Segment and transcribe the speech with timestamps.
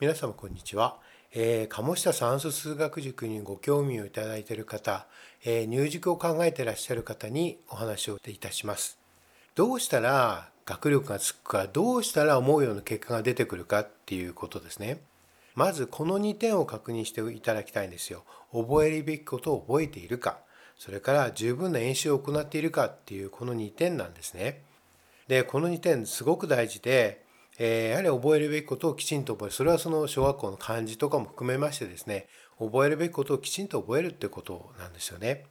[0.00, 0.96] 皆様こんにちは、
[1.32, 5.06] えー、鴨下算数数学塾にご興味をいただいている方、
[5.44, 8.98] えー、入塾を考えていらっしゃる方にお話をいたします。
[9.54, 15.00] どうしたら学力がつくかどうしたら思うような結果が出てくるかっていうことですね。
[15.54, 18.24] まずこの2点を確認していただきたいんですよ。
[18.52, 20.38] 覚えるべきことを覚えているか。
[20.76, 24.64] それから十分な演習を行っているかっていうこの2点なんですね。
[25.28, 27.23] でこの2点すごく大事で
[27.58, 29.54] えー、やはり覚えるべきことをきちんと覚える。
[29.54, 32.26] それはその小学校の漢字とかも含めましてですね
[32.58, 35.44] 覚えるべきことをきちんと覚えるってことなんですよね。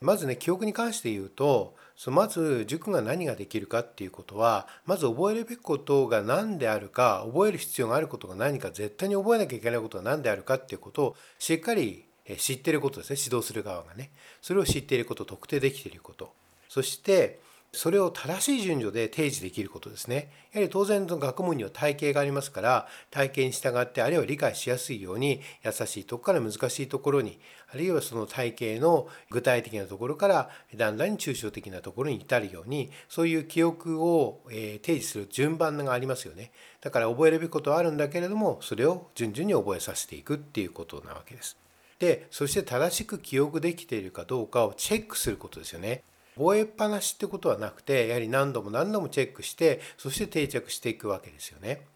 [0.00, 12.06] まずね記憶に関して言うとそのまず塾が何ができるかっていうことはまず覚えるべきことが何であるか覚える必要があることが何か絶対に覚えなきゃいけないことが何であるかっていうことをしっかり
[12.38, 13.16] 知ってることですね。
[13.22, 14.10] 指導する側がね。
[14.40, 16.32] それを知っていること特定できていること。
[16.68, 17.40] そして
[17.72, 20.28] それを正しい順序で提示できることですね。
[20.52, 27.38] やはり当然の学問には体系がありますから体系に従ってあるいは理解しやすいように優しいとこから難しいところに
[27.72, 36.50] あるいはその体系の具体的なところからだんだん抽象的なところに至るようにそういう記憶を提示する順番がありますよね。
[36.80, 41.56] だから覚えるべきことはあるんだけれどもそれを順々に覚えさせていくっていうことなわけです。
[42.00, 46.02] でそして正しく記憶できているかどうかをチェックすることですよね。
[46.36, 51.89] 覚えっぱなしってことはなくてやはり何度も何度もチェックしてそして定着していくわけですよね。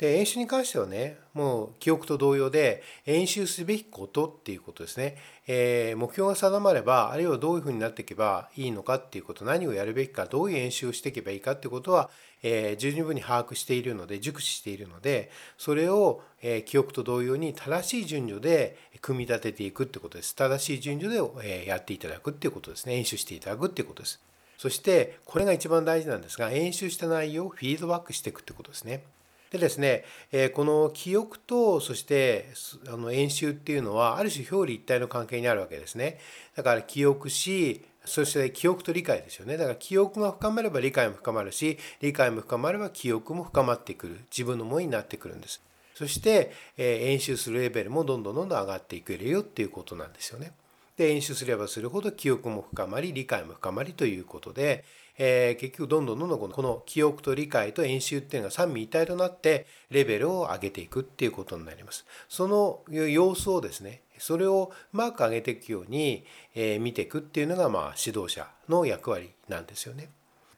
[0.00, 12.08] で演習に関してはねもう記憶と同様で演習すべきことっていうことですね、えー、目標が定まればあるいはどういうふうになっていけばいいのかっていうこと何をやるべきかどういう演習をしていけばいいかっていうことは、
[12.42, 20.34] えー、十分に把握しているので熟知しているのでそれを、えー、記憶と同様に正しい順序で組み立てていくってことです。
[20.34, 22.94] 正しい順序で、えやっていただくっていうことですね。
[22.96, 24.20] 演習していただくっていうことです。
[24.56, 29.04] そしてこれが一番大事なんですが演習した内容をフィードバックしていくってことですね。
[29.50, 32.46] でですね、えこの記憶とそして
[32.88, 36.18] あの演習っていうのはある種表裏一体の関係にあるわけですね。
[36.54, 39.56] だから記憶しそして記憶と理解ですよね。
[39.56, 45.60] だから記憶が深まれば理解も深まるし理解も深まれば記憶も深まってくる自分のものになってくるんです。
[45.94, 50.52] そして、え演習するレベルもどんどんどんどん上がっていけるよっていうことなんですよね。
[50.96, 54.84] で演習すればするほど記憶も深まり理解も深まりということで、
[55.22, 62.06] えー、結局どんどんどんどんこの記憶と理解と演習っていうのが三位一体となってレベルを上げていくっていうことになります。
[62.26, 70.08] その様子をですねそれをうまく上げていくように、えー、見ていくっていうのがまあ指導者の役割なんですよね。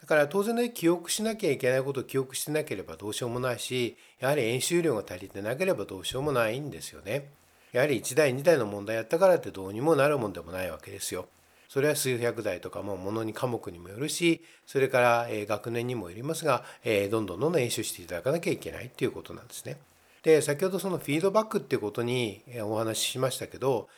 [0.00, 7.30] だから当然ね記憶しなきゃいけないことを記憶してなければどうしようもないしやはり演習量が足りてなければどうしようもないんですよね。
[7.72, 11.26] やはり1台2台の問題やったからってどうにもなるもんでもないわけですよ。
[11.72, 16.64] それは数百台とかもものに科目にもよるしそれから学年にもよりますが
[17.10, 19.78] どんどんどんどん演習していただかなきゃいけないっていうことなんですね。
[20.22, 23.88] で先ほどそのフィードバックっていうことにお話ししましたけど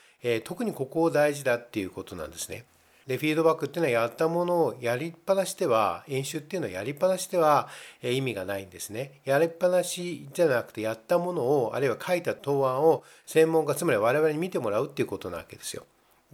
[0.45, 2.65] 特にここを大事だっていうことなんですね。
[3.09, 7.69] でフィードバックっていうのはやったものをやりっぱなしでは演習っていうのはやりっぱなしでは
[8.05, 9.21] 意味がないんですね。
[9.25, 15.85] やりっぱなしじゃなくてやったものをあるいは書いた答案を専門家つまり我々に見てもらうっていうことなわけですよ。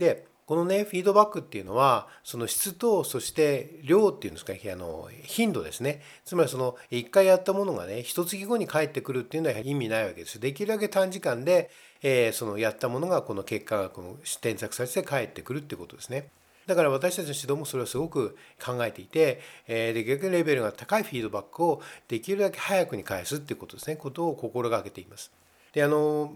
[0.00, 6.00] でこのねフィードバックっていうのはその質とそして量っていうんですかあの頻度ですね。
[6.24, 10.40] つまりその1回やったものがね一月後に返ってくるっていうのは意味ないわけです。
[10.40, 11.70] できるだけ短時間で、
[12.02, 16.26] えー、そのやったものがこの結果がこの添削されて返ってくるっていうことですね。
[16.66, 23.94] だから私たちの指導もそれをすごく考えていて、えー、で逆にレベルが高いフィードバックをできるだけ早くに返すっていうことですね。
[23.94, 25.30] ことを心がけています。
[25.72, 26.32] であの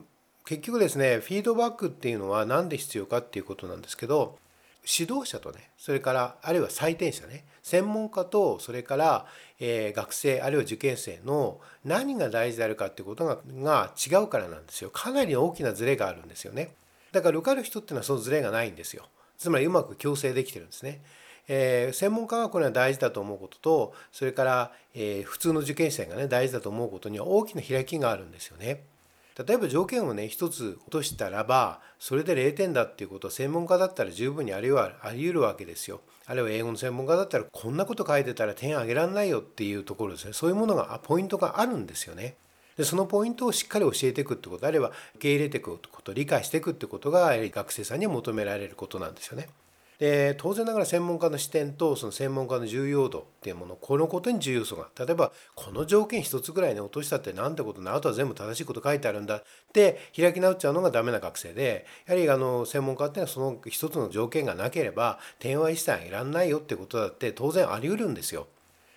[0.47, 4.38] 結局ですねフィードバックっていうのは何で必要かっていうことなんですけど
[4.87, 9.27] 指導者とねそれからあるいは採点者ね専門家とそれから、
[9.59, 14.91] えー、学生あるいは受験生の何が大事であるかっていうことがが違うからなんですよ。
[14.91, 16.75] かなり大きなズレがあるんですよね。
[17.12, 19.06] だから受かる人っていうのはそのズレがないんですよ。
[19.38, 21.00] つまりうまく矯正できてるんですね。
[21.49, 28.82] えー、専門家がこれは大事だと思うこととそれから、えー、普通の受験生がね大事だと思うことには大きな開きがあるんですよね。
[29.36, 36.00] 例えば条件をね一つ落としたらばそれで0点だっていうことを専門家だったら十分にありはあり得るわけですよ。
[36.26, 42.36] あるいは英語の専門家だったらこんなこと書いてたら点あげられないよっていうところですねそういうものがポイントがあるんですよね。
[42.76, 49.48] でそのポイントをしっかり教えていくってことあるいは受け入れていくこと理解していくってことがやはり学生さんに求められることなんですよね。
[50.04, 68.46] で当然ながら専門家の視点とその専門家の重要度っていうものこのことに重要素が例えばこの条件一つぐらいに落としたってなんてことなあとは全部正しいこと書いてあるんだって開き直っちゃうのがダメな学生でやはりあの専門家っていうのはその一つの条件がなければ点は一切いらんないよってことだって当然あり得るんですよ。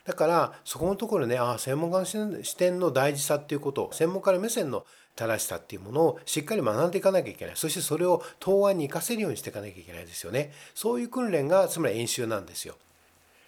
[0.08, 4.86] だからそこのところねああ専門家の視点の大事さっていうこと専門家の目線の
[5.18, 7.56] 正しさっていうものをしっかり学んでいかなきゃいけない。
[7.56, 10.54] そしてそれを答案に活かせるようにしていかなきゃいけないですよね。
[10.76, 12.76] そういう訓練がつまり演習なんですよ。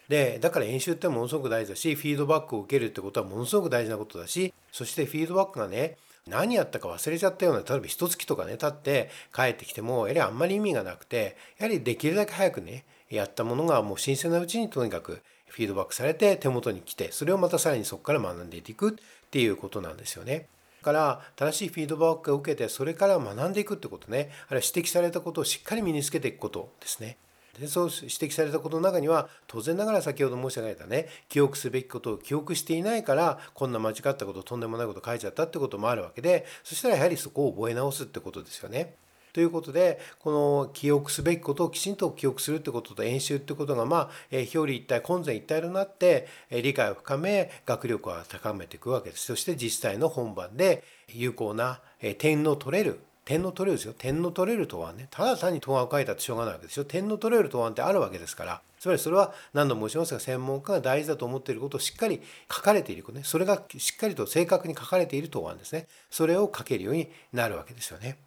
[0.09, 5.97] でだから演習ってものすごく大事だしフィードバックを受けるってことはものすごく大事なことだしそしてフィードバックがね
[6.27, 18.93] 何やったか忘れちゃったような例えば一月とかね経って帰ってきてもやはりあんまり意味がなくてやはりできるだけ早くねやったものがもう新鮮なうちにとにかくフィードバックされて手元に来てそれをまたさらにそこから学んでいくっ
[19.29, 20.47] ていうことなんですよね。
[20.81, 27.17] だから正しいフィードバックを受けてそれから学んでいくってことねあるいは指摘されたことをしっかり身につけていくことですね。
[27.59, 38.95] でそう指摘されたことの中には当然ながら先ほど申し上げたね記憶すべきことを記憶していないからこんな間違ったこととんでもないこと書いちゃったってこともあるわけでそしたらやはりそこを覚え直すってことですよね。
[39.33, 49.25] ということでこの記憶すべきことをきちんと記憶するってことと演習ってことがまあ表裏一体混然一体となって理解を深め学力を高めていくわけです。
[49.25, 51.81] そして実際の本番で有効な
[52.17, 52.99] 点の取れる
[53.29, 53.93] 点の取れるですよ。
[53.95, 55.07] 点の取れる答案ね。
[55.11, 56.83] ただ単に答案を書いたってしょうがないわけですよ。
[56.83, 58.61] 点の取れる答案ってあるわけですから。
[58.79, 63.21] つまりそれは何度も申しますが専門家が大事だと思っていることをしっかり書かれているね。
[63.23, 65.87] それがしっかりと正確に書かれている答案ですね。
[66.09, 68.17] それを書けるようになるわけですよね。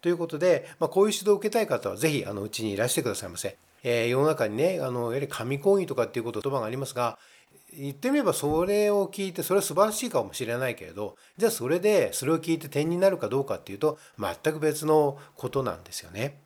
[0.00, 3.56] ということで、まあ、こういう指導を受けたい方はぜひあのうちにいらしてくださいませ。
[3.82, 7.18] えー、世の中にねあのやはり紙講義とかっていう言葉がありますが
[7.72, 16.38] 言ってみればそれを聞いてそれは素晴らしいかもしれないけれどじゃあそれでそれを聞いて点になるかどうかっていうと全く別のことなんですよね。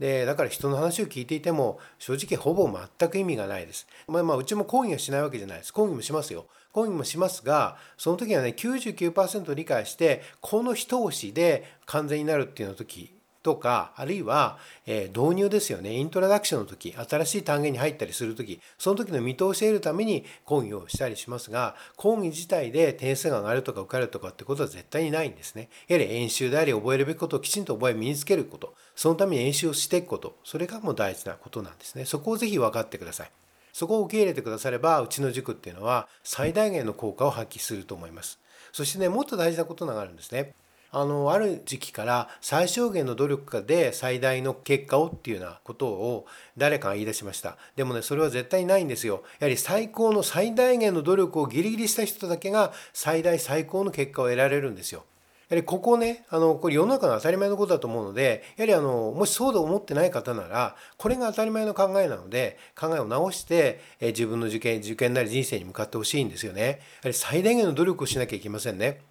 [0.00, 2.68] でだから人の話を聞いていても正直ほぼ
[2.98, 3.86] 全く意味がないです。
[4.08, 5.72] まあ、まあうちも講義はしないわけじゃないです。
[5.72, 6.46] 講義もしますよ。
[6.72, 13.12] 講義もしますがその時はね99%理解してこの一押しで完全になるっていうの時
[13.42, 25.68] とかあるいは、え導入ですよねイントロダクションの時新しい単元に入ったりする時その時の見通しを得るために講義をしたりしますが講義自体で点数が上がるとか受かるとかってことは絶対にないんですね。
[25.88, 32.04] やはり演習であり覚えるべきことをきちんと覚え身につけることそのために演習をしていくことそれがもう大事なことなんですね。
[32.04, 33.30] そこをぜひ分かってください。
[33.72, 38.38] そこを受け入れてくださればうちの塾っていうのは最大限の効果を発揮すると思います。
[38.72, 40.54] そしてねもっと大事なことがあるんですね。
[40.92, 46.26] あのある時期から最小限の努力で最大の結果をっていうようなことを
[46.56, 55.04] 誰かが言い出しましたでもねそれは絶対ないんですよやはり最高の最大限の努力をギリギリした人だけが最大最高の結果を得られるんですよ
[55.48, 66.62] やはりここねあのこれ世の中の当たり前のことだと思うのでやはりあのもしそうと思ってない方ならこれが当たり前の考えなので考えを直してえ自分の受験受験なり人生に向かってほしいんですよね。
[66.62, 66.78] やは
[67.08, 69.09] り最大限の努力をしなきゃいけませんね。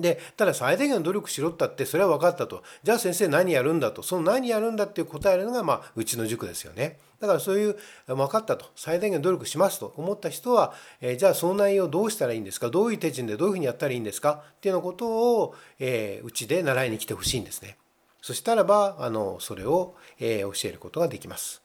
[0.00, 2.62] でただ最大限の努力しろったってそれは分かったと。
[2.82, 4.02] じゃあ先生何やるんだと。
[4.02, 6.98] その何やるんだっていう答えるのがまあうちの塾ですよね。
[7.20, 7.76] だからそういう
[8.06, 8.66] 分かったと。
[8.76, 9.94] 最大限努力しますと。
[9.96, 12.68] 思った人は、えー、じゃあその内容どうしたらいいんですか？
[12.68, 14.44] どういう手順でどういうふうにやったらいいんですか？
[14.58, 17.76] っていうようなことを、えー、うちで習いに来てほしいんですね。
[18.20, 21.62] そしたらばあのそれを、えー、教えることができます。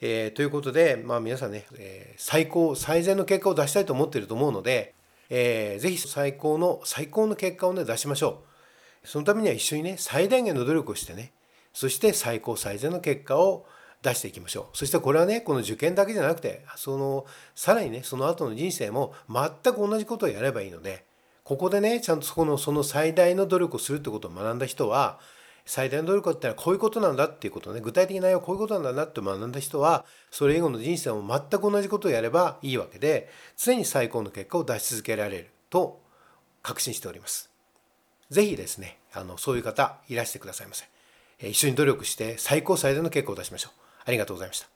[0.00, 4.92] えー、ということで、まあ、皆さんね、えー、最高最善の結果を出したいと思っていると思うので、
[5.30, 8.42] えー、ぜひ最高の最高の結果をね出しましょ
[9.04, 9.08] う。
[9.08, 11.32] そのためには一緒にね最大限の努力をしてね
[11.72, 13.66] そして最高最善の結果を
[14.02, 14.76] 出していきましょう。
[14.76, 21.04] そしてこれはねこの受験だけじゃなくてそのさらにねその後の人生も全く同じことをやればいいので
[21.42, 25.20] ここでねちゃんとそこのその最大の努力をするってことを学んだ人は
[25.66, 36.00] 最大の努力ってのはこういうことなんだっていうことね具体的な内容はこういうことなんだなって学んだ人はそれ以後の人生も全く同じことをやればいいわけで常に最高の結果を出し続けられると
[36.62, 37.50] 確信しております。
[38.30, 40.84] ぜひですねあのそういう方いらしてくださいませ。
[41.40, 43.80] 一緒に努力して最高最大の結果を出しましょう。
[44.06, 44.73] ありがとうございました。